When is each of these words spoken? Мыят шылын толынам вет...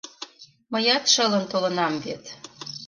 Мыят 0.71 1.03
шылын 1.13 1.43
толынам 1.51 1.93
вет... 2.03 2.23